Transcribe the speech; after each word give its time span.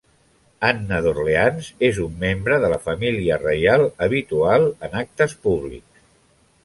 Anna 0.67 1.01
d'Orleans 1.07 1.67
és 1.89 1.99
un 2.05 2.15
membre 2.23 2.57
de 2.63 2.71
la 2.73 2.79
Família 2.87 3.37
Reial 3.43 3.85
habitual 4.07 4.67
en 4.89 5.01
actes 5.03 5.37
públics. 5.45 6.05